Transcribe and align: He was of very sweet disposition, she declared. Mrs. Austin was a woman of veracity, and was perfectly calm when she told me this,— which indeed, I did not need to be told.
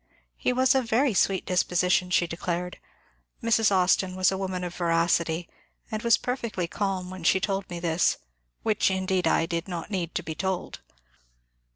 He 0.35 0.51
was 0.51 0.73
of 0.73 0.89
very 0.89 1.13
sweet 1.13 1.45
disposition, 1.45 2.09
she 2.09 2.25
declared. 2.25 2.79
Mrs. 3.43 3.71
Austin 3.71 4.15
was 4.15 4.31
a 4.31 4.37
woman 4.39 4.63
of 4.63 4.73
veracity, 4.73 5.47
and 5.91 6.01
was 6.01 6.17
perfectly 6.17 6.67
calm 6.67 7.11
when 7.11 7.23
she 7.23 7.39
told 7.39 7.69
me 7.69 7.79
this,— 7.79 8.17
which 8.63 8.89
indeed, 8.89 9.27
I 9.27 9.45
did 9.45 9.67
not 9.67 9.91
need 9.91 10.15
to 10.15 10.23
be 10.23 10.33
told. 10.33 10.79